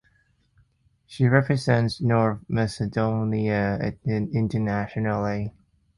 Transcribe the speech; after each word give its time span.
She 1.05 1.27
represents 1.27 2.01
North 2.01 2.39
Macedonia 2.49 3.93
internationally. 4.03 5.53